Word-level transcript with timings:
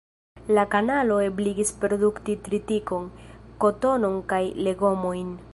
La 0.57 0.61
kanalo 0.75 1.17
ebligis 1.25 1.73
produkti 1.83 2.37
tritikon, 2.49 3.07
kotonon 3.67 4.21
kaj 4.33 4.45
legomojn. 4.69 5.35